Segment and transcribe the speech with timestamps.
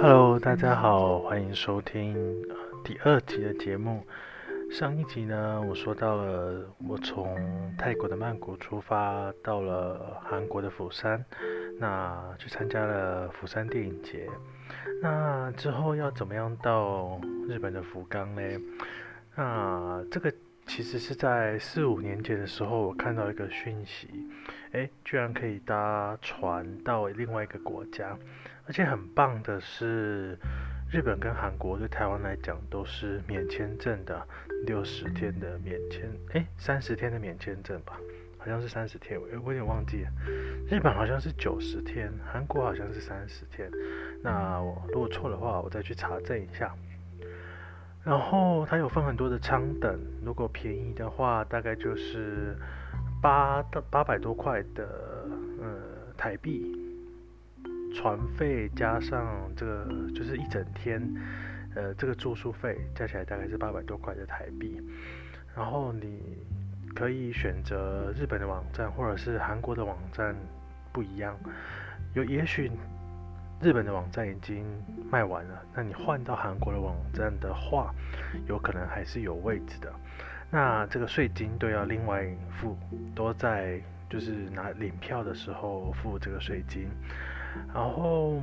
[0.00, 2.14] Hello，大家好，欢迎收听
[2.84, 4.06] 第二集的节目。
[4.70, 7.36] 上一集呢，我说到了我从
[7.76, 11.24] 泰国的曼谷出发，到了韩国的釜山，
[11.80, 14.28] 那去参加了釜山电影节。
[15.02, 18.42] 那之后要怎么样到日本的福冈呢？
[19.34, 20.32] 那这个
[20.64, 24.08] 其实是在四五年前的时候，我看到一个讯息，
[24.70, 28.16] 诶，居然可以搭船到另外一个国家。
[28.68, 30.38] 而且很棒的是，
[30.92, 34.22] 日本跟韩国对台湾来讲都是免签证的，
[34.66, 37.98] 六十天的免签，诶，三十天的免签证吧，
[38.36, 40.10] 好像是三十天，我我有点忘记了。
[40.70, 43.70] 日本好像是九十天，韩国好像是三十天。
[44.22, 46.74] 那我如果错的话，我再去查证一下。
[48.04, 52.54] 然后它有分很多的舱等，如果便宜的话，大概就是
[53.22, 54.86] 八到八百多块的
[55.58, 55.80] 呃
[56.18, 56.87] 台币。
[57.98, 61.02] 船费加上这个就是一整天，
[61.74, 64.80] 呃，这个住宿费加起来大概是八百多块的台币。
[65.56, 66.38] 然后你
[66.94, 70.32] 可以选择日本的网站或者是韩国的网站，
[70.92, 71.36] 不一样。
[72.14, 72.70] 有也许
[73.60, 74.64] 日本的网站已经
[75.10, 77.92] 卖完了，那你换到韩国的网站的话，
[78.46, 79.92] 有可能还是有位置的。
[80.52, 82.24] 那这个税金都要另外
[82.60, 82.78] 付，
[83.12, 86.86] 都在就是拿领票的时候付这个税金。
[87.74, 88.40] 然后，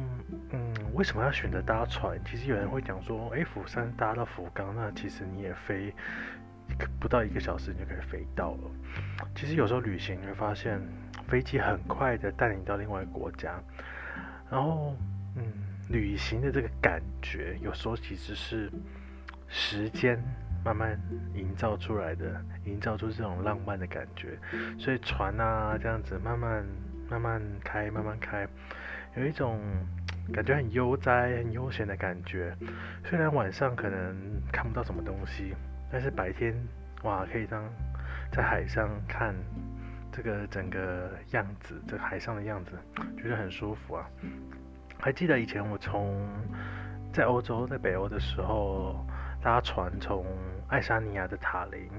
[0.52, 2.20] 嗯，为什么要选择搭船？
[2.26, 5.94] 其实有人会讲说，哎，釜山搭到福冈，那其实你也飞
[7.00, 8.60] 不到一个小时，你就可以飞到了。
[9.36, 10.80] 其实有时候旅行你会发现，
[11.28, 13.60] 飞机很快的带你到另外一个国家。
[14.50, 14.96] 然后，
[15.36, 15.44] 嗯，
[15.90, 18.72] 旅行的这个感觉，有时候其实是
[19.48, 20.22] 时间
[20.64, 21.00] 慢慢
[21.34, 24.38] 营造出来的，营造出这种浪漫的感觉。
[24.78, 26.66] 所以船啊，这样子慢慢
[27.10, 28.48] 慢慢开，慢慢开。
[29.18, 29.60] 有一种
[30.34, 32.56] 感觉很悠哉、很悠闲的感觉。
[33.06, 34.16] 虽然晚上可能
[34.52, 35.54] 看不到什么东西，
[35.92, 36.54] 但是白天
[37.04, 37.64] 哇，可以当
[38.32, 39.34] 在海上看
[40.12, 42.72] 这个整个样子，这个海上的样子，
[43.18, 44.06] 觉得很舒服啊。
[45.00, 46.28] 还记得以前我从
[47.14, 49.06] 在欧洲，在北欧的时候，
[49.42, 50.26] 搭船从
[50.68, 51.90] 爱沙尼亚的塔林，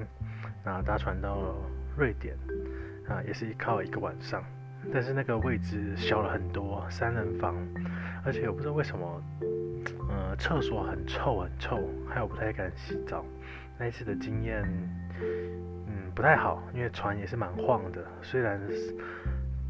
[0.64, 1.54] 然后搭船到
[1.96, 2.36] 瑞典，
[3.08, 4.42] 啊，也是靠一个晚上。
[4.92, 7.54] 但是那个位置小了很多，三人房，
[8.24, 9.22] 而且我不知道为什么，
[10.08, 13.24] 呃，厕所很臭很臭，还有不太敢洗澡。
[13.78, 14.62] 那一次的经验，
[15.20, 18.02] 嗯，不太好，因为船也是蛮晃的。
[18.22, 18.60] 虽然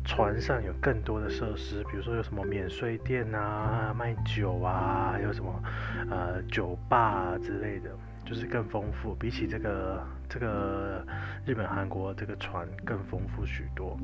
[0.04, 5.62] 船上有更多的设施，比如说有什么免税店啊、卖酒啊，有什么
[6.10, 7.90] 呃酒吧之类的。
[8.24, 11.06] 就是更丰富，比起这个这个
[11.44, 13.98] 日本、韩国这个船更丰富许多。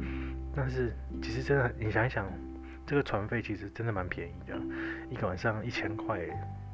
[0.55, 2.27] 但是其实真的，你想一想，
[2.87, 4.57] 这个船费其实真的蛮便宜的，
[5.11, 6.21] 一个晚上一千块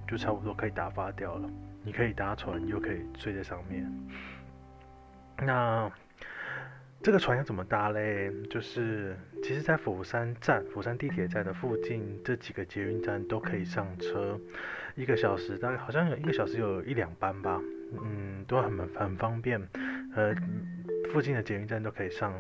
[0.06, 1.48] 就差不多可以打发掉了。
[1.84, 3.90] 你可以搭船，又可以睡在上面。
[5.38, 5.90] 那
[7.00, 8.30] 这个船要怎么搭嘞？
[8.50, 14.38] 就是其实，在釜山站、釜山地铁站的附近这几个捷运站都可以上车。
[14.96, 17.60] 一个小时大概好像有一个小时有一两班吧，
[17.92, 19.60] 嗯，都很很方便，
[20.14, 20.34] 呃，
[21.12, 22.32] 附近的捷运站都可以上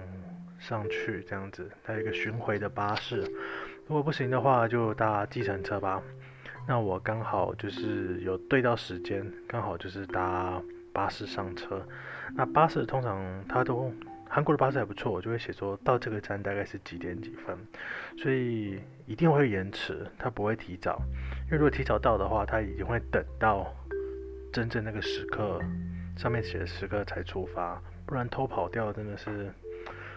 [0.58, 3.20] 上去这样子，还有一个巡回的巴士，
[3.86, 6.02] 如果不行的话就搭计程车吧。
[6.66, 11.86] 那我刚好就是有对到时间，刚好就是搭巴士上车。
[12.34, 13.92] 那巴士通常它都。
[14.30, 17.56] 韩国的巴士还不错，我就会写说到这个站大概是几点几分，
[18.18, 21.00] 所以一定会延迟，它不会提早，
[21.46, 23.74] 因为如果提早到的话，它一定会等到
[24.52, 25.60] 真正那个时刻
[26.16, 29.50] 上面写的时刻才出发，不然偷跑掉真的是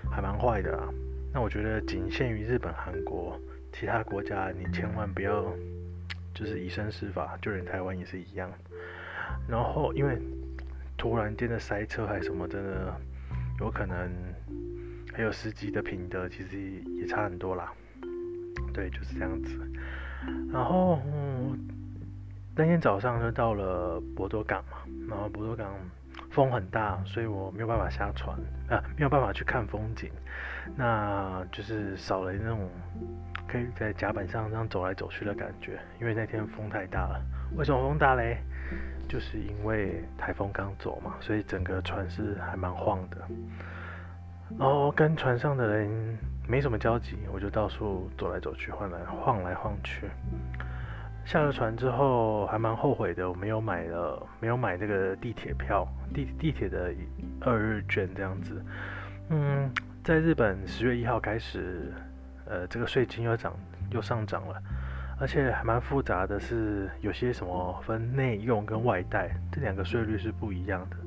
[0.09, 0.89] 还蛮坏的啊。
[1.33, 3.39] 那我觉得仅限于日本、韩国，
[3.71, 5.45] 其他国家你千万不要
[6.33, 8.51] 就是以身试法，就连台湾也是一样。
[9.47, 10.17] 然后因为
[10.97, 12.93] 突然间的塞车还什么，真的。
[13.59, 14.09] 有可能
[15.13, 16.59] 还有司机的品德，其实
[16.95, 17.71] 也差很多啦。
[18.73, 19.55] 对，就是这样子。
[20.51, 21.59] 然后，嗯，
[22.55, 24.77] 那天早上就到了博多港嘛，
[25.09, 25.67] 然后博多港
[26.31, 28.37] 风很大，所以我没有办法下船，
[28.69, 30.11] 啊，没有办法去看风景。
[30.75, 32.69] 那就是少了那种
[33.47, 37.21] 可以在甲板上这样走来走去的感觉，因为那天风太大了。
[37.55, 38.37] 为什么风大嘞？
[39.07, 43.17] 就是因为台风刚走嘛，所以整个船是还蛮晃的。
[44.57, 46.17] 然后跟船上的人
[46.47, 50.09] 没什么交集，我就到处走来走去，晃来晃来晃去。
[51.25, 56.93] 下了船之后还蛮后悔的，我没有买了，没有买那个地铁票，地地铁的
[57.39, 58.61] 二日券这样子。
[59.29, 59.71] 嗯，
[60.03, 61.93] 在日本十月一号开始，
[62.45, 63.53] 呃，这个税金又涨
[63.91, 64.61] 又上涨了。
[65.19, 70.97] 而且还蛮复杂的是，有些什么分内用跟外带，这两个税率是不一样的。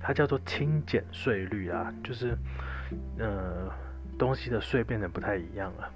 [0.00, 2.34] 它叫做轻减税率啊，就是
[3.18, 3.70] 呃
[4.18, 5.90] 东西的税变得不太一样了。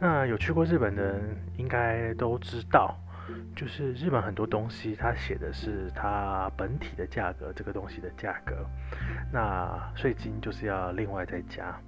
[0.00, 2.96] 那有去过日本的人应该都知道。
[3.54, 8.64] 就是日本很多东西，它写的是它本体的价格，这个东西的价格，
[9.30, 11.78] 那税金就是要另外再加。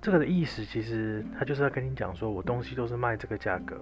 [0.00, 3.80] 这个的意思其实他就是要跟你讲说，我东西都是卖这个价格，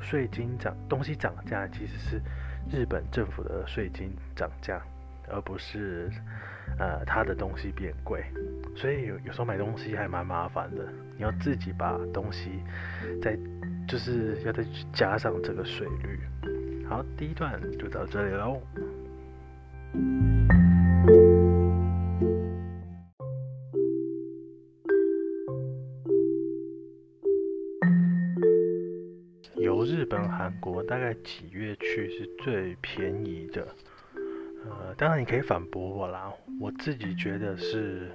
[0.00, 2.22] 税金涨，东西涨价其实是
[2.70, 4.80] 日本政府的税金涨价，
[5.28, 6.10] 而不是
[6.78, 8.24] 呃他的东西变贵。
[8.74, 10.88] 所以有有时候买东西还蛮麻烦的，
[11.18, 12.62] 你要自己把东西
[13.20, 13.38] 再。
[13.88, 14.62] 就是要再
[14.92, 16.20] 加上这个税率。
[16.86, 18.60] 好，第一段就到这里喽。
[29.56, 33.66] 由日本、韩国大概几月去是最便宜的？
[34.66, 36.30] 呃，当然你可以反驳我啦。
[36.60, 38.10] 我自己觉得是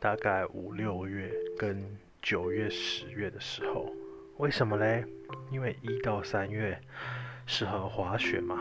[0.00, 1.80] 大概五六月跟
[2.22, 3.92] 九月、十月的时候。
[4.38, 5.04] 为什么嘞？
[5.50, 6.80] 因为一到三月
[7.46, 8.58] 适合滑雪嘛，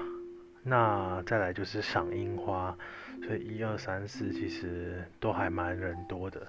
[0.63, 2.78] 那再来就是赏樱花，
[3.25, 6.46] 所以一二三四其实都还蛮人多的，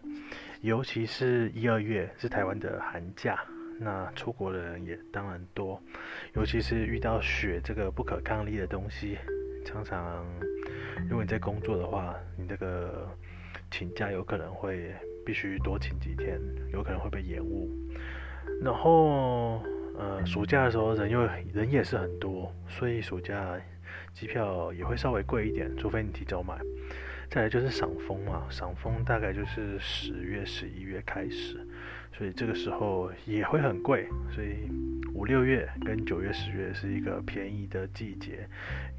[0.61, 3.38] 尤其是一二月是台湾的寒假，
[3.79, 5.81] 那出国的人也当然多，
[6.35, 9.17] 尤其是遇到雪这个不可抗力的东西，
[9.65, 10.26] 常常
[11.08, 13.08] 如果你在工作的话，你这个
[13.70, 16.40] 请假有可能会必须多请几天，
[16.72, 17.70] 有可能会被延误。
[18.62, 19.62] 然后，
[19.98, 23.58] 呃，暑假的时候人又人也是很多，所以暑假
[24.12, 26.58] 机票也会稍微贵一点，除非你提早买。
[27.30, 31.66] 再来就是赏枫嘛，赏枫大概就是十月、十一月开始，
[32.12, 34.06] 所以这个时候也会很贵。
[34.30, 34.69] 所以
[35.14, 38.46] 五六月跟九月、十月是一个便宜的季节。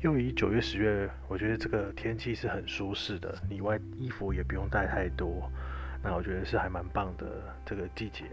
[0.02, 5.48] 又以九月、十月，我觉得这个天气是很舒适的，里外衣服也不用带太多，
[6.04, 7.26] 那我觉得是还蛮棒的
[7.66, 8.26] 这个季节。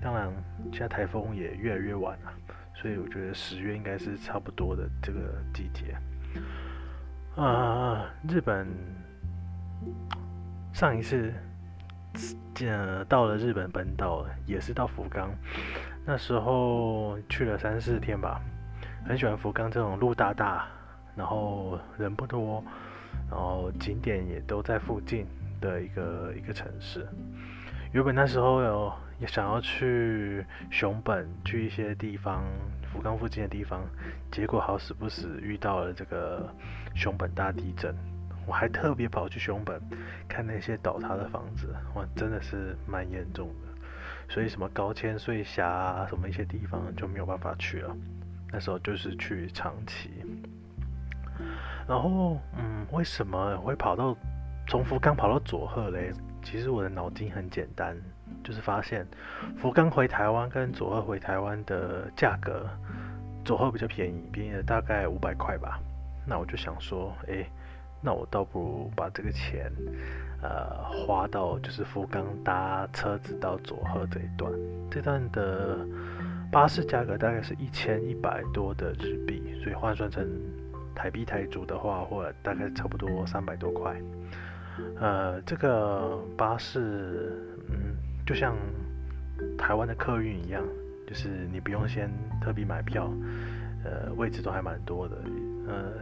[0.00, 0.32] 当然，
[0.72, 2.32] 现在台风也越来越晚了，
[2.74, 5.20] 所以我觉得十月应该是差不多的这个
[5.54, 5.94] 季节。
[7.36, 8.66] 啊，日本
[10.72, 11.32] 上一次
[12.60, 15.30] 呃到了日本本岛也是到福冈，
[16.04, 18.40] 那时候去了三四天吧，
[19.06, 20.66] 很喜欢福冈这种路大大，
[21.14, 22.64] 然后人不多，
[23.30, 25.26] 然后景点也都在附近
[25.62, 27.08] 的一个一个城市。
[27.92, 28.92] 原本那时候有。
[29.20, 32.42] 也想要去熊本，去一些地方，
[32.92, 33.80] 福冈附近的地方，
[34.32, 36.52] 结果好死不死遇到了这个
[36.96, 37.94] 熊本大地震。
[38.48, 39.80] 我还特别跑去熊本
[40.28, 43.68] 看那些倒塌的房子，哇，真的是蛮严重的。
[44.28, 47.96] 所以什么高千穗峡啊，什么一些地方就没有办法去了。
[48.50, 50.10] 那时候就是去长崎。
[51.86, 54.16] 然后，嗯，为什么会跑到
[54.66, 56.12] 从福冈跑到佐贺嘞？
[56.42, 57.96] 其实我的脑筋很简单。
[58.42, 59.06] 就是发现
[59.56, 62.66] 福冈回台湾跟佐贺回台湾的价格，
[63.44, 65.78] 佐贺比较便宜，便宜了大概五百块吧。
[66.26, 67.46] 那我就想说，哎、
[68.00, 69.70] 那我倒不如把这个钱，
[70.42, 74.50] 呃，花到就是福冈搭车子到佐贺这一段。
[74.90, 75.86] 这段的
[76.50, 80.26] 巴士价格大概是一千一百多的日币，所以换算成
[80.96, 83.94] 台币台铢的话，或大概差不多三百多块。
[85.00, 86.80] 呃，这个巴士，
[87.68, 87.96] 嗯。
[88.24, 88.56] 就像
[89.58, 90.64] 台湾的客运一样，
[91.08, 92.08] 就是你不用先
[92.40, 93.12] 特别买票，
[93.84, 95.16] 呃，位置都还蛮多的，
[95.66, 95.92] 呃，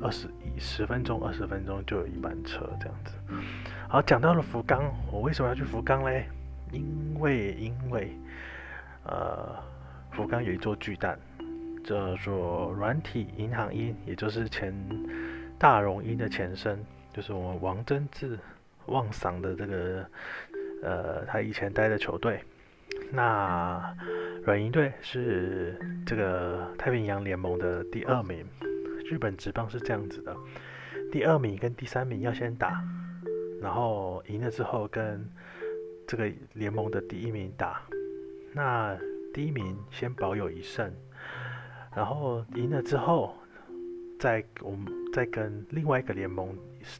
[0.00, 3.12] 二十十分钟、二十分钟就有一班车这样子。
[3.86, 6.26] 好，讲到了福冈，我为什么要去福冈嘞？
[6.72, 8.16] 因为因为，
[9.04, 9.54] 呃，
[10.10, 11.18] 福冈有一座巨蛋，
[11.84, 14.74] 叫做软体银行鹰，也就是前
[15.58, 16.82] 大荣鹰的前身，
[17.18, 18.38] 就是我们王贞治、
[18.86, 20.06] 王桑的这个。
[20.80, 22.40] 呃，他以前待的球队，
[23.10, 23.92] 那
[24.44, 28.46] 软银队是这个太平洋联盟的第二名。
[29.10, 30.36] 日本职棒是这样子的，
[31.10, 32.80] 第二名跟第三名要先打，
[33.60, 35.28] 然后赢了之后跟
[36.06, 37.82] 这个联盟的第一名打。
[38.52, 38.96] 那
[39.34, 40.94] 第一名先保有一胜，
[41.92, 43.34] 然后赢了之后，
[44.20, 46.56] 再我们再跟另外一个联盟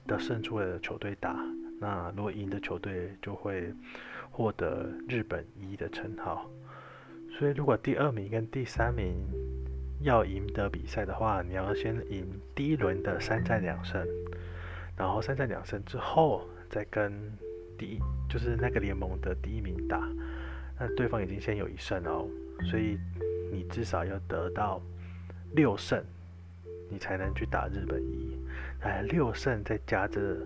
[0.06, 1.36] 的胜出的球队打。
[1.80, 3.72] 那如果赢的球队就会
[4.30, 6.50] 获得日本一的称号，
[7.38, 9.14] 所以如果第二名跟第三名
[10.00, 14.04] 要赢得比赛的话，你要先赢第一轮的三战两胜，
[14.96, 17.12] 然后三战两胜之后再跟
[17.78, 17.98] 第一
[18.28, 20.08] 就是那个联盟的第一名打，
[20.80, 22.28] 那对方已经先有一胜哦，
[22.68, 22.98] 所以
[23.52, 24.82] 你至少要得到
[25.54, 26.04] 六胜，
[26.88, 28.36] 你才能去打日本一。
[28.80, 30.36] 哎，六胜再加这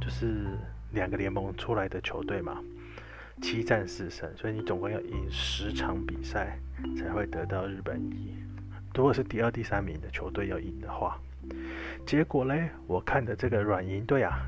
[0.00, 0.46] 就是
[0.92, 2.62] 两个联盟出来的球队嘛，
[3.42, 6.58] 七战四胜，所以你总共要赢十场比赛
[6.96, 8.34] 才会得到日本一。
[8.94, 11.18] 如果是第二、第三名的球队要赢的话，
[12.04, 14.40] 结果嘞，我看的这个软银队啊，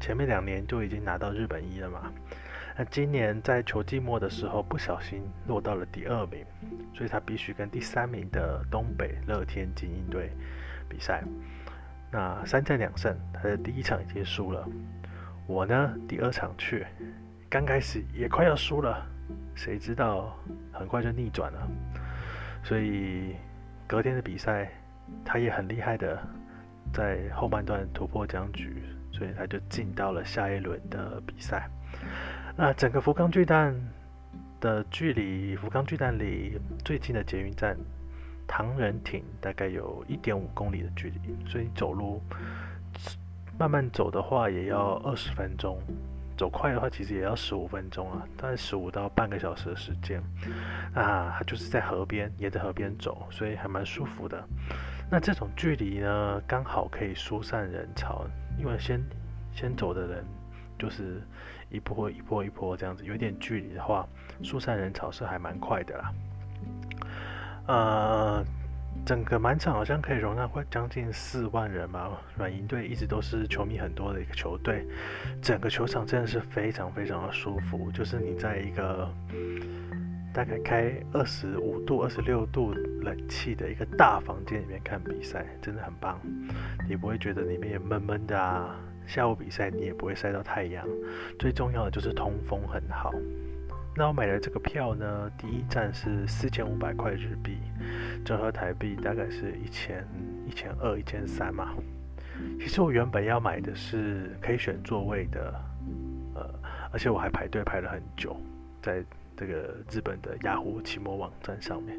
[0.00, 2.12] 前面两年就已经拿到日本一了嘛。
[2.76, 6.44] 那今年在球季末的时候不小心落到了第二名，
[6.94, 10.30] 所以他必须跟第三名的东北乐天精英队
[10.88, 11.22] 比赛。
[12.10, 14.66] 那三战两胜，他的第一场已经输了。
[15.46, 16.86] 我呢，第二场去，
[17.48, 19.06] 刚开始也快要输了，
[19.54, 20.36] 谁知道
[20.72, 21.68] 很快就逆转了。
[22.62, 23.36] 所以
[23.86, 24.70] 隔天的比赛，
[25.24, 26.18] 他也很厉害的，
[26.92, 31.68] 在后半段突破僵局，所以他就进到了下一轮的比赛。
[32.62, 33.74] 那整个福冈巨蛋
[34.60, 37.74] 的距离，福冈巨蛋离最近的捷运站。
[38.46, 42.20] 唐人町大概有一点五公里的距离，所以走路
[43.58, 45.80] 慢慢走的话也要二十分钟，
[46.36, 50.22] 走快的话其实也要十五分钟啊，大概十五到半个小时的时间。
[50.92, 54.44] 啊，它就是在河边，沿着河边走，所以还蛮舒服的。
[55.10, 58.26] 那这种距离呢，刚好可以疏散人潮，
[58.58, 59.00] 因为先
[59.54, 60.22] 先走的人
[60.80, 61.20] 就是
[61.68, 64.08] 一波一波一波这样子，有点距离的话，
[64.42, 66.12] 疏散人潮是还蛮快的啦。
[67.66, 68.44] 呃，
[69.04, 72.10] 整个满场好像可以容纳快将近四万人吧。
[72.36, 74.86] 软银队一直都是球迷很多的一个球队，
[75.42, 77.92] 整个球场真的是非常非常的舒服。
[77.92, 79.08] 就是你在一个
[80.32, 86.18] 大概开二十五度、二十六度冷气的一个大房间里面看比赛，真的很棒。
[86.88, 88.74] 你不会觉得里面也闷闷的啊。
[89.06, 90.86] 下午比赛你也不会晒到太阳。
[91.38, 93.12] 最重要的就是通风很好。
[93.96, 97.58] 那我买的这个票呢，第一站是四千五百块日币，
[98.24, 100.06] 折合台币大概是一千
[100.46, 101.74] 一千二一千三嘛。
[102.58, 105.54] 其实我原本要买的是可以选座位的，
[106.34, 106.48] 呃，
[106.92, 108.34] 而且我还排队排了很久，
[108.80, 109.04] 在
[109.36, 111.98] 这个日本的雅虎奇摩网站上面，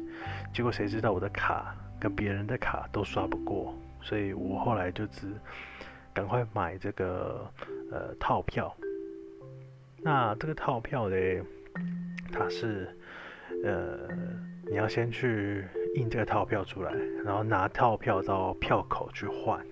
[0.52, 5.28] 结果谁知道我的卡跟别人的卡都刷不过，所以我后来就只
[6.14, 7.50] 赶快买这个
[7.90, 8.74] 呃套票。
[9.98, 11.42] 那这个套票嘞。
[12.34, 12.88] 它是，
[13.62, 14.08] 呃，
[14.66, 15.66] 你要先去
[15.96, 16.90] 印这个套票出来，
[17.22, 19.62] 然后拿套票到票口去换，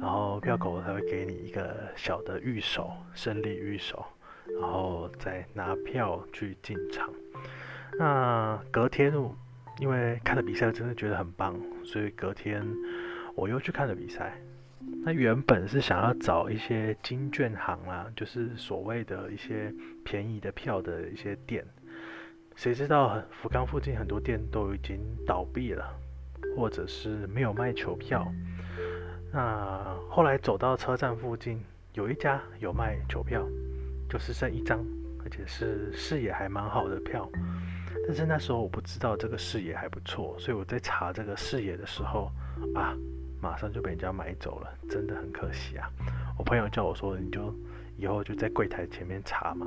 [0.00, 4.04] 然后票口才会给你一个小的御守，胜利御守，
[4.60, 7.08] 然后再拿票去进场。
[7.96, 9.12] 那隔天，
[9.78, 12.66] 因为看了比赛真的觉得很棒，所以隔天
[13.36, 14.36] 我又去看了比赛。
[15.04, 19.72] 那原本是想要找一些金券行啦，就是所谓的一些
[20.04, 21.64] 便宜的票的一些店，
[22.54, 25.88] 谁知道福冈附近很多店都已经倒闭了，
[26.56, 28.26] 或者是没有卖球票。
[29.32, 31.62] 那后来走到车站附近，
[31.94, 33.46] 有一家有卖球票，
[34.10, 34.84] 就是剩一张，
[35.24, 37.30] 而且是视野还蛮好的票。
[38.06, 42.30] 但是那时候我不知道这个视野还不错，所以我在查这个视野的时候
[42.74, 42.94] 啊。
[43.40, 45.88] 马上就被人家买走了，真的很可惜啊！
[46.36, 47.54] 我朋友叫我说，你就
[47.96, 49.66] 以后就在柜台前面查嘛，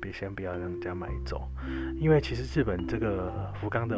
[0.00, 1.48] 别先不要让人家买走，
[1.98, 3.96] 因为其实日本这个福冈的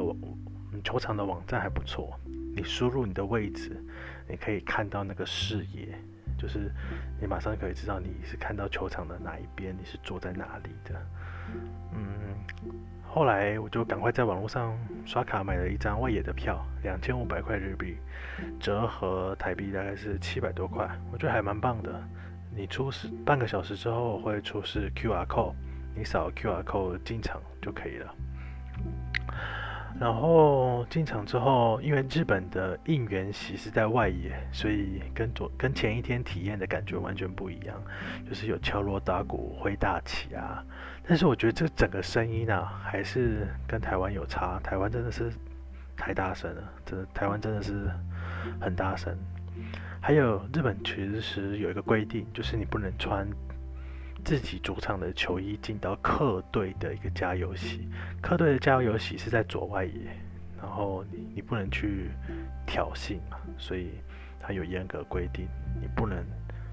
[0.83, 2.19] 球场的网站还不错，
[2.57, 3.81] 你输入你的位置，
[4.29, 5.97] 你可以看到那个视野，
[6.39, 6.73] 就是
[7.21, 11.07] 你马上可以知道你是看到球场的哪一边，你是坐在哪里的，
[11.95, 12.73] 嗯。
[13.15, 17.99] 后来我就赶快在网络上刷卡买了一张外野的票，两千五百块日币，
[18.59, 22.03] 折合台币大概是七百多块，我觉得还蛮棒的。
[22.57, 25.53] 你出示半个小时之后会出示 QR code，
[25.95, 28.15] 你扫 QR code 进场就可以了。
[30.01, 37.77] 然后进场之后，因为日本的应援席是在外野，所以跟昨跟前一天体验的感觉完全不一样，
[38.27, 40.65] 就是有敲锣打鼓、挥大旗啊。
[41.07, 44.61] 但是我觉得这整个声音啊，还是跟台湾有差。
[44.61, 45.33] 台湾真的是
[45.97, 47.91] 太大声了，真的台湾真的是
[48.61, 49.17] 很大声。
[50.01, 53.27] 还有日本其实有一个规定，就是你不能穿。
[54.25, 57.89] 自己主场的球衣进到客队的一个加油席，
[58.21, 60.17] 客队的加油席是在左外野，
[60.57, 62.13] 然后你你不能去
[62.65, 63.95] 挑衅嘛，所以
[64.41, 65.49] 他有严格规定，
[65.81, 66.25] 你不能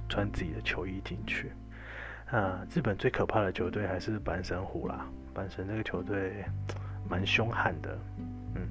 [0.07, 1.51] 穿自己的球衣进去。
[2.31, 6.45] 啊，日本最可怕的球队还是阪神虎啦，阪神这个球队
[7.09, 7.97] 蛮凶悍的。
[8.55, 8.61] 嗯，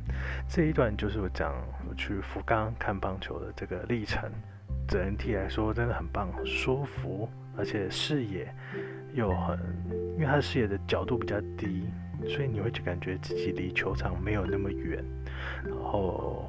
[0.48, 1.52] 这一段就是我讲
[1.88, 4.30] 我去福冈看棒球的这个历程，
[4.86, 7.28] 整体来说真的很棒，很舒服。
[7.56, 8.46] 而且视野
[9.14, 9.58] 又很，
[10.14, 11.88] 因为它的视野的角度比较低，
[12.28, 15.04] 所以你会就感觉自己离球场没有那么远，
[15.66, 16.48] 然后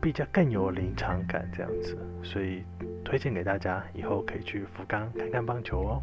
[0.00, 2.64] 比较更有临场感这样子，所以
[3.06, 6.02] 推荐给大家，以后可以去福冈看看棒球哦。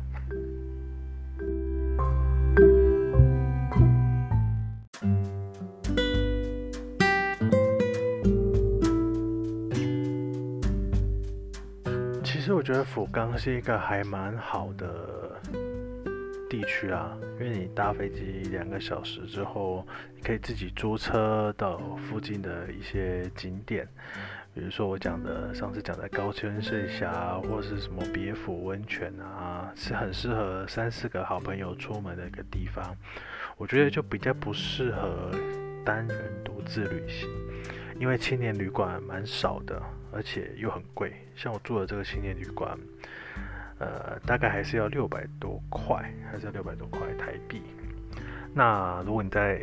[12.23, 15.41] 其实我觉得福冈是一个还蛮好的
[16.49, 23.85] 地区啊，因为你搭飞机两个小时之后，你可以自己租车到附近的一些景点，
[24.53, 32.95] 比如说我讲的上次讲的高千穗峡或是什么别府温泉啊，是很适合三四个好朋友出门的一个地方。
[33.57, 35.31] 我觉得就比较不适合
[35.83, 37.27] 单人独自旅行，
[37.99, 39.81] 因为青年旅馆蛮少的，
[40.11, 41.13] 而且又很贵。
[41.35, 42.77] 像我住的这个青年旅馆。
[43.79, 47.61] 呃，大概还是要六百多块，还是要六百多块台币。
[48.53, 49.59] 那如果你在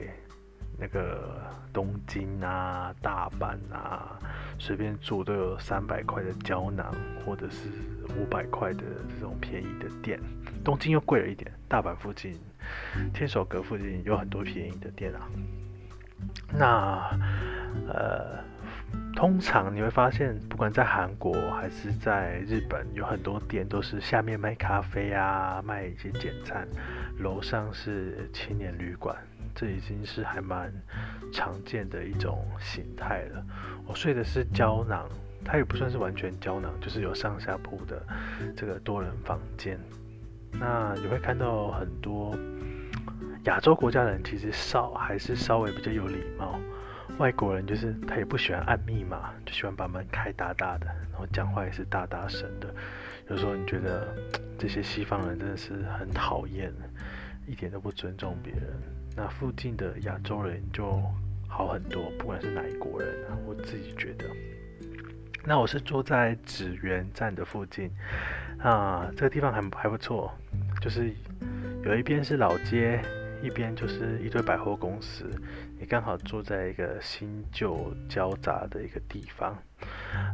[0.81, 1.39] 那个
[1.73, 4.19] 东京啊、大阪啊，
[4.59, 6.95] 随便住都有三百块的胶囊，
[7.25, 7.69] 或者是
[8.19, 10.19] 五百块的这种便宜的店。
[10.65, 12.41] 东京又贵了一点，大阪附近、
[13.13, 15.29] 天守阁附近有很多便宜的店啊。
[16.53, 17.19] 那
[17.87, 18.43] 呃。
[19.15, 26.67] 通常你会发现，不管在韩国还是在日本，有很多店都是下面卖咖啡啊，卖一些简餐，
[27.19, 29.17] 楼上是青年旅馆，
[29.61, 30.73] 这已经是还蛮
[31.31, 33.45] 常见的一种形态了。
[33.87, 35.07] 我睡的是胶囊，
[35.45, 38.03] 它也不算是完全胶囊，就是有上下铺的
[38.57, 39.79] 这个多人房间。
[40.53, 42.35] 那你会看到很多
[43.45, 46.59] 亚洲国家的人，其实稍还是稍微比较有礼貌。
[47.19, 52.75] 外国人就是他也不喜欢按密码，就喜欢把门开大大的，然后讲话也是大大声的。
[53.29, 54.09] 有时候你觉得
[54.59, 56.73] 这些西方人真的是很讨厌，
[57.47, 58.73] 一点都不尊重别人。
[59.21, 60.99] 那附近的亚洲人就
[61.47, 64.25] 好很多，不管是哪一国人啊，我自己觉得。
[65.45, 67.91] 那我是坐在祇园站的附近
[68.63, 70.33] 啊，这个地方还还不错，
[70.81, 71.13] 就是
[71.85, 72.99] 有一边是老街。
[73.43, 75.25] 一边就是一堆百货公司，
[75.79, 79.57] 你刚好住在一个新旧交杂的一个地方。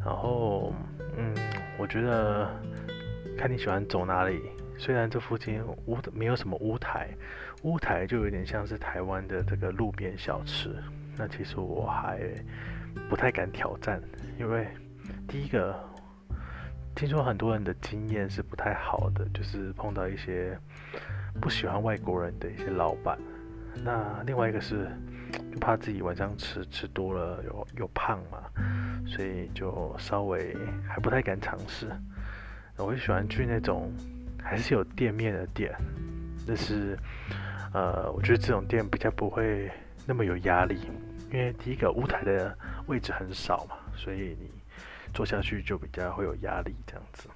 [0.05, 0.75] 然后，
[1.17, 1.33] 嗯，
[1.79, 2.51] 我觉得
[3.39, 4.41] 看你喜欢走哪里。
[4.77, 7.09] 虽然这附近屋没有什么屋台，
[7.67, 10.71] 乌台就有点像是台湾的这个路边小吃。
[11.17, 12.21] 那其实我还
[13.09, 14.01] 不太敢挑战，
[14.39, 14.69] 因为
[15.27, 15.75] 第一个，
[16.95, 20.57] 听说很多人的经验是不太好的，就是碰到一些。
[21.39, 23.19] 不喜欢外国人的一些老板，
[23.85, 24.89] 那另外一个是
[25.61, 28.43] 怕自己晚上吃吃多了又又胖嘛，
[29.07, 30.57] 所以就稍微
[30.89, 31.91] 还不太敢尝试。
[32.79, 33.93] 我会喜欢去那种
[34.43, 35.71] 还是有店面的店，
[36.47, 36.99] 但是
[37.77, 39.71] 呃，我觉得这种店比较不会
[40.07, 40.81] 那么有压力，
[41.31, 44.51] 因为第一个舞台的位置很少嘛，所以你
[45.13, 47.29] 坐下去就比较会有压力这样子。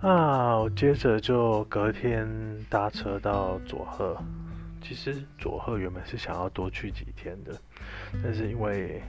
[0.00, 2.28] 啊，我接着就隔天
[2.68, 4.20] 搭车到佐贺。
[4.82, 7.56] 其实佐贺原本是想要多去几天的，
[8.20, 9.00] 但是因为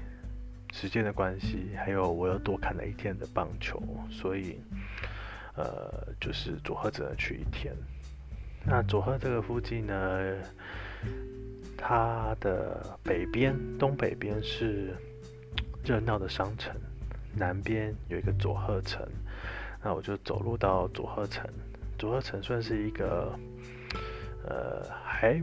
[0.71, 4.61] 时间的关系，还有我又多看了一天的棒球，所以
[5.55, 7.75] 呃，就是佐贺只能去一天。
[8.65, 10.35] 那佐贺这个附近呢，
[11.77, 14.95] 它的北边、东北边是
[15.83, 16.75] 热闹的商城，
[17.35, 19.05] 南边有一个佐贺城。
[19.83, 21.43] 那我就走路到佐贺城，
[21.97, 23.33] 佐贺城算是一个，
[24.47, 25.41] 呃，还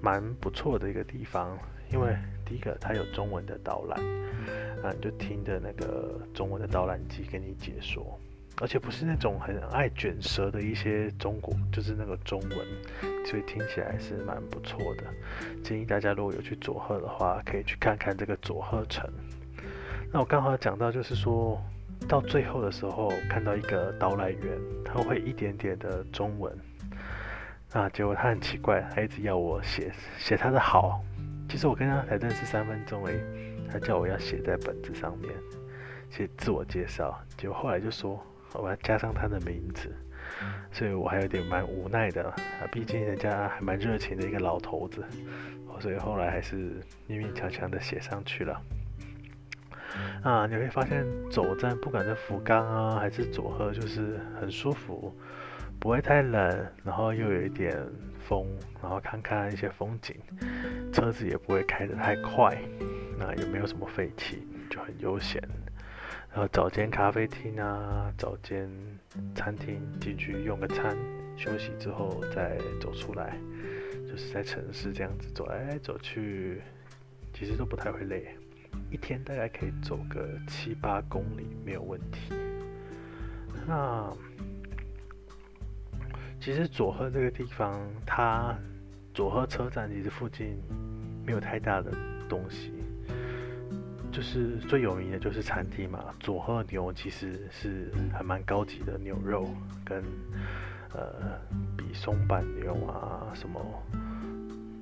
[0.00, 1.58] 蛮不错的一个地方，
[1.92, 3.98] 因为第一个它有中文的导览，
[4.84, 8.16] 啊，你就听着那个中文的导览机给你解说，
[8.60, 12.58] 而且不是那种很爱卷舌的一些中国，就是那个中文，
[13.26, 15.04] 所以听起来是蛮不错的。
[15.62, 19.08] 建议大家如果有去佐贺的话，可以去看看这个佐贺城。
[20.12, 21.60] 那我刚好讲到就是说。
[22.08, 26.50] 到最后的时候，看到一个导览员，他会一点点的中文，
[27.72, 31.04] 啊，结果他很奇怪，他一直要我写写他的好。
[31.46, 33.20] 其实我跟他才认识三分钟而已，
[33.70, 35.30] 他叫我要写在本子上面，
[36.08, 37.20] 写自我介绍。
[37.36, 38.18] 结果后来就说
[38.54, 39.94] 我要加上他的名字，
[40.72, 45.04] 所以我还有点蛮无奈的啊，毕竟人家还蛮热情的一个老头子，
[45.78, 48.60] 所以后来还是勉勉强强的写上去了。
[50.22, 55.14] 啊，你会发现走站，不管是福冈啊还是佐贺，就是很舒服，
[55.78, 57.76] 不会太冷，然后又有一点
[58.18, 58.46] 风，
[58.82, 60.14] 然后看看一些风景，
[60.92, 62.56] 车子也不会开得太快，
[63.18, 65.42] 那也没有什么废气，就很悠闲。
[66.32, 68.70] 然后找间咖啡厅啊，找间
[69.34, 70.96] 餐厅进去用个餐，
[71.36, 73.36] 休息之后再走出来，
[74.08, 76.62] 就是在城市这样子走来走去，
[77.34, 78.36] 其实都不太会累。
[78.90, 82.32] 一天大概可以走个七八公里没有问题。
[83.66, 84.12] 那
[86.40, 88.56] 其实佐贺这个地方，它
[89.12, 90.56] 佐贺车站其实附近
[91.26, 91.92] 没有太大的
[92.28, 92.72] 东西，
[94.12, 96.04] 就是最有名的就是餐厅嘛。
[96.18, 99.48] 佐贺牛其实是还蛮高级的牛肉，
[99.84, 100.02] 跟
[100.92, 101.38] 呃
[101.76, 103.60] 比松阪牛啊什么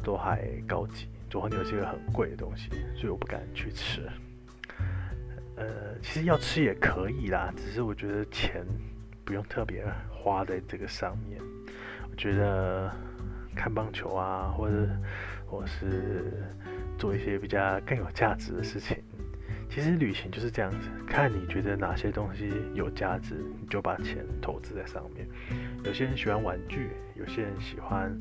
[0.02, 1.08] 都还高级。
[1.30, 4.08] 佐贺牛是一个很贵的东西，所以我不敢去吃。
[5.56, 8.64] 呃，其实要吃也可以啦，只是我觉得钱
[9.24, 11.38] 不用特别花在这个上面。
[12.10, 12.90] 我觉得
[13.54, 14.88] 看棒球啊，或者
[15.46, 16.44] 或是
[16.96, 18.96] 做一些比较更有价值的事情。
[19.70, 25.28] 其实旅行就是这样子，看你觉得哪些东西有价值，你就把钱投资在上面。
[25.84, 28.16] 有些人喜欢玩具，有些人喜欢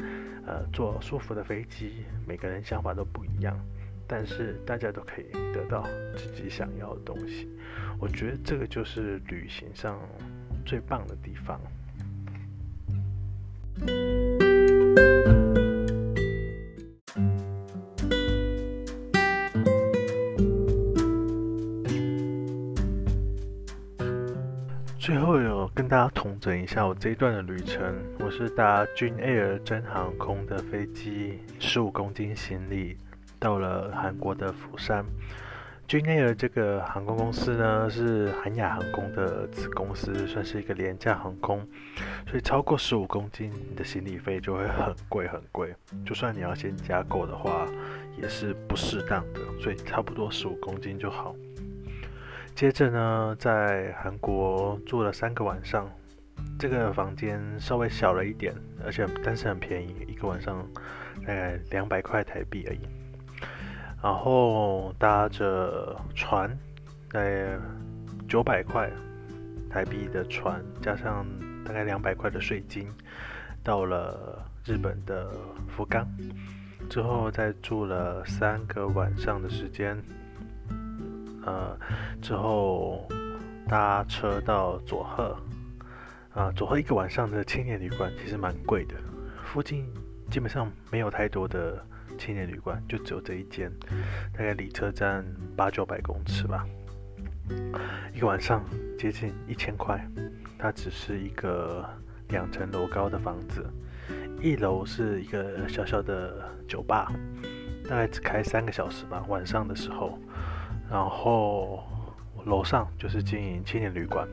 [0.45, 3.57] 呃坐舒服的飞机，每个人想法都不一样。
[4.10, 7.49] 但是大家都可以得到自己想要的东西，
[7.99, 9.99] 我觉得这个就是旅行上
[10.65, 11.60] 最棒的地方。
[25.89, 32.97] 大家统整一下我这一段的旅程，我是搭 Jin Air 真航空的飞机，十五公斤行李。
[33.39, 35.06] 到了韩国的釜山
[35.88, 41.65] 军 Air 这个航空公司呢，是韩亚航空的子公司，算是一个廉价航空，
[42.28, 45.73] 所以超过十五公斤你的行李费就会很贵很贵，
[46.06, 47.65] 就算你要先加购的话，
[48.21, 51.34] 也是不适当的，所以差不多十五公斤就好。
[52.57, 55.87] 接着呢，在韩国住了三个晚上，
[56.57, 58.51] 这个房间稍微小了一点，
[58.83, 60.67] 而且但是很便宜，一个晚上
[61.17, 62.79] 大概两百块台币而已。
[64.01, 66.49] 然后搭着船，
[67.11, 67.59] 大概
[68.27, 68.89] 九百块
[69.69, 71.27] 台币的船，加上
[71.63, 72.91] 大概两百块的税金，
[73.63, 75.29] 到了日本的
[75.67, 76.07] 福冈，
[76.89, 79.95] 之后再住了三个晚上的时间，
[81.47, 81.77] 呃，
[82.21, 83.07] 之后
[83.67, 85.36] 搭车到佐贺，
[86.33, 88.95] 啊，佐贺一个晚上的青年旅馆其实蛮贵的，
[89.45, 89.89] 附近
[90.29, 91.83] 基本上没有太多的。
[92.17, 93.71] 青年旅馆就只有这一间，
[94.33, 95.23] 大概离车站
[95.55, 96.65] 八九百公尺吧，
[98.12, 98.65] 一个晚上
[98.97, 100.03] 接近一千块。
[100.57, 101.88] 它只是一个
[102.29, 103.63] 两层楼高的房子，
[104.41, 107.13] 一楼是一个小小的酒吧，
[107.88, 110.17] 大概只开三个小时吧，晚上的时候。
[110.89, 111.84] 然后
[112.45, 114.28] 楼上就是经营青年旅馆，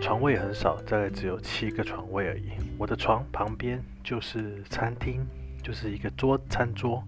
[0.00, 2.52] 床位很少，大概只有七个床位而已。
[2.78, 5.26] 我的床旁边就是餐厅。
[5.60, 7.02] 就是一个桌餐桌，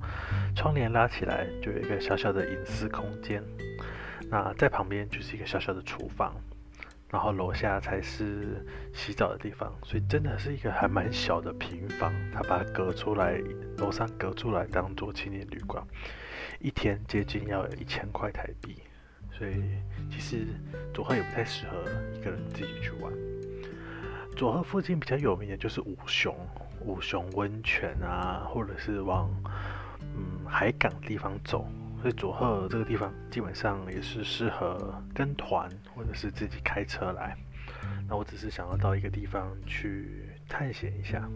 [0.55, 3.43] 窗帘拉起来就有一个小小的隐私空间。
[4.29, 6.35] 那在旁边就是一个小小的厨房，
[7.09, 9.73] 然后楼下才是洗澡的地方。
[9.83, 13.41] 所以真的是一个还蛮小的平房，他把它隔出来，
[13.79, 15.83] 楼上隔出来当做青年旅馆，
[16.61, 18.77] 一天接近要有一千块台币。
[19.33, 19.55] 所以
[20.11, 20.47] 其实
[20.93, 21.83] 佐贺也不太适合
[22.15, 23.13] 一个人自己去玩。
[24.37, 26.37] 佐贺附近比较有名的就是五熊。
[26.83, 29.31] 五熊温泉啊，或者是往
[30.01, 31.67] 嗯海港地方走，
[32.01, 37.37] 所以佐贺这个地方基本上也是适合跟团或者是自己开车来。
[38.09, 41.29] 那我只是想要到一个地方去探险一下。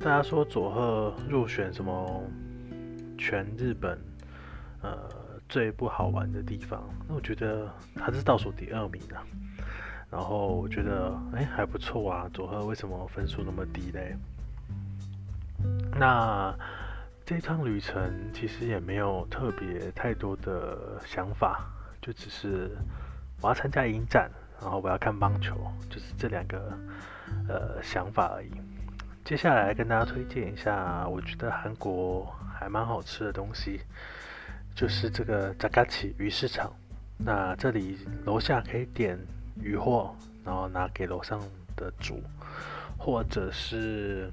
[0.00, 2.24] 大家说佐贺入选什么
[3.18, 3.98] 全日本
[4.82, 5.08] 呃
[5.48, 9.24] 最不好玩的地方，那我觉得它是倒数第二名啊。
[10.10, 14.16] 然后我觉得哎还不错啊，佐贺为什么分数那么低嘞？
[15.98, 16.54] 那
[17.26, 21.66] 这趟旅程其实也没有特别太多的想法，
[22.00, 22.70] 就只是
[23.42, 24.30] 我要参加影展，
[24.62, 25.54] 然后我要看棒球，
[25.90, 26.72] 就是这两个
[27.48, 28.50] 呃想法而已。
[29.24, 33.82] 接下来跟大家推荐一下，我觉得韩国还蛮好吃的东西，
[34.78, 36.72] 就是这个扎嘎奇鱼市场。
[37.16, 39.18] 那这里楼下可以点
[39.60, 40.14] 鱼货，
[40.44, 41.42] 然后拿给楼上
[41.74, 42.22] 的煮，
[42.96, 44.30] 或者是。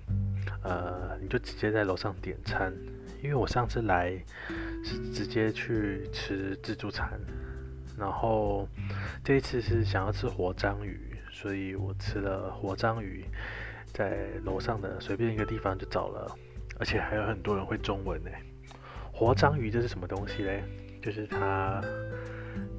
[0.61, 2.71] 呃，你就直接在楼上点餐，
[3.23, 4.11] 因为我上次来
[4.83, 7.19] 是直接去吃自助餐，
[7.97, 8.67] 然后
[9.23, 10.99] 这一次是想要吃活章鱼，
[11.31, 13.25] 所以我吃了活章鱼，
[13.91, 16.35] 在楼上的随便一个地方就找了，
[16.79, 18.29] 而且还有很多人会中文呢。
[19.17, 20.61] 活章鱼这是什么东西嘞？
[21.01, 21.81] 就是它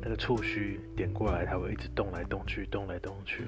[0.03, 3.47] 那个触须点过来，它会一直动来动去，动来动去，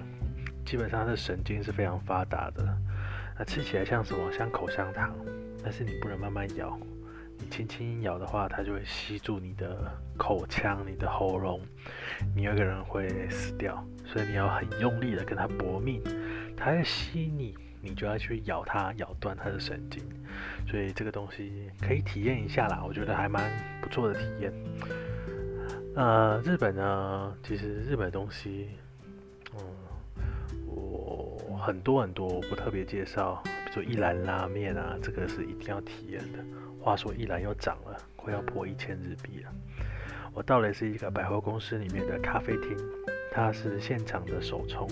[0.64, 2.66] 基本上它的神经是非常发达的。
[3.38, 4.32] 那吃起来像什么？
[4.32, 5.14] 像口香糖，
[5.62, 6.80] 但是你不能慢慢咬，
[7.36, 11.60] 你轻轻咬的话，它就会吸住你的口腔、你的喉咙，
[12.34, 13.86] 你有个人会死掉。
[14.06, 16.02] 所以你要很用力的跟它搏命，
[16.56, 20.02] 它要吸你，你就要去咬它，咬断它的神经。
[20.68, 24.52] 所以这个东西可以体验一下啦，我觉得还蛮不错的体验。
[25.94, 28.68] 呃，日本呢，其实日本东西，
[29.54, 29.60] 嗯，
[30.66, 36.38] 我很多很多我不特别介绍，比如说一兰拉面啊，这个是一定要体验的。
[36.80, 39.52] 话说一兰又涨了，快要破一千日币了。
[40.32, 42.76] 我到的是一个百货公司里面的咖啡厅。
[43.30, 44.88] 它是现场的手冲，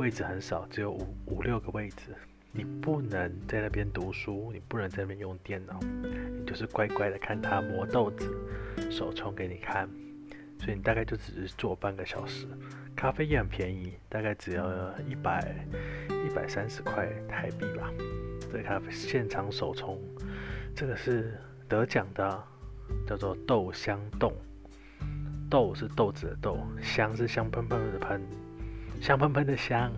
[0.00, 2.16] 位置很少，只有五五六个位置。
[2.52, 8.34] 你不能在那边读书，你不能在那边用电脑，你就是乖乖的看他磨豆子，
[8.90, 9.86] 手冲给你看。
[10.58, 12.46] 所以你大概就只是坐半个小时，
[12.96, 14.66] 咖啡也很便宜，大概只要
[15.00, 15.54] 一百
[16.26, 17.92] 一百三十块台币吧。
[18.40, 20.00] 这个咖啡现场手冲，
[20.74, 22.42] 这个是得奖的，
[23.06, 24.32] 叫做豆香冻。
[25.50, 28.22] 豆是豆子的豆，香是香喷喷的喷，
[29.00, 29.90] 香喷喷的香，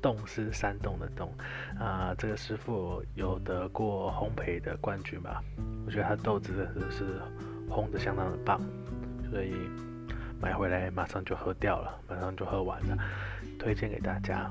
[0.00, 1.32] 洞是山洞的洞
[1.78, 2.14] 啊。
[2.16, 5.42] 这个师傅有得过烘焙的冠军吧？
[5.84, 7.20] 我觉得他豆子是
[7.68, 8.60] 烘的相当的棒，
[9.30, 9.52] 所以
[10.40, 12.96] 买回来马上就喝掉了，马上就喝完了，
[13.58, 14.50] 推荐给大家。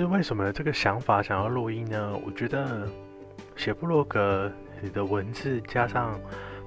[0.00, 2.20] 实为什么这个想法想要录音呢？
[2.26, 2.86] 我觉得
[3.56, 6.20] 写布洛格，你的文字加上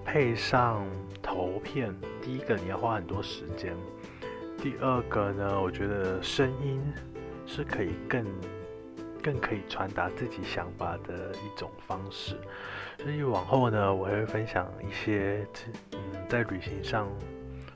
[0.03, 0.83] 配上
[1.21, 3.75] 图片，第一个你要花很多时间，
[4.57, 6.81] 第二个呢，我觉得声音
[7.45, 8.25] 是可以更
[9.21, 12.35] 更可以传达自己想法的一种方式。
[12.97, 15.45] 所以往后呢，我会分享一些
[15.91, 17.07] 嗯在旅行上。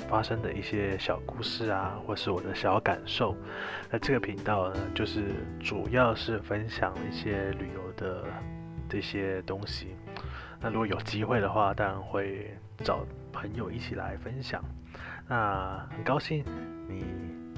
[0.10, 3.36] 发生的一些小故事啊，或是我的小感受。
[3.90, 5.26] 那这个频道呢，就是
[5.60, 8.26] 主要是分享一些旅游的
[8.88, 9.96] 这些东西。
[10.60, 14.64] 那如果有机会的话，当然会找朋友一起来分享。
[15.28, 16.44] 那很高兴
[16.88, 17.04] 你，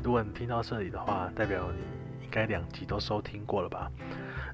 [0.04, 3.92] 如果你听到这里的话，代表你应该两集都收听过了吧？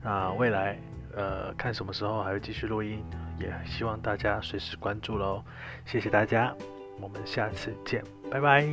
[0.04, 0.78] 那未来
[1.16, 3.04] 呃，看什么时候还会继续录音，
[3.40, 5.44] 也希望大家随时关注喽。
[5.86, 6.56] 谢谢大家。
[7.02, 8.66] 我们下次见拜拜。